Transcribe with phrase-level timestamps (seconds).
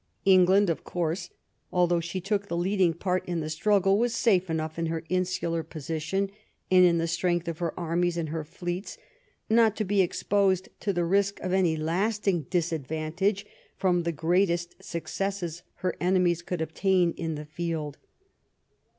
[0.25, 1.29] England, of course,
[1.71, 5.61] although she took the leading part in the struggle, was safe enough in her insular
[5.61, 6.31] position
[6.71, 8.97] and in the strength of her armies and her fleets
[9.47, 13.45] not to be exposed to the risk of any lasting disadvantage
[13.77, 17.99] from the greatest successes her enemies could obtain in the field.